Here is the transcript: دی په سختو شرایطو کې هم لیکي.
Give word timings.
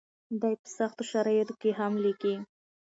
دی 0.41 0.53
په 0.61 0.67
سختو 0.77 1.03
شرایطو 1.11 1.53
کې 1.61 1.71
هم 1.79 1.93
لیکي. 2.05 2.35